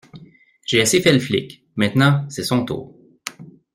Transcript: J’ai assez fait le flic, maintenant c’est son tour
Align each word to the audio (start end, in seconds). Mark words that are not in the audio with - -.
J’ai 0.65 0.81
assez 0.81 0.99
fait 0.99 1.13
le 1.13 1.19
flic, 1.19 1.63
maintenant 1.75 2.25
c’est 2.27 2.41
son 2.43 2.65
tour 2.65 2.97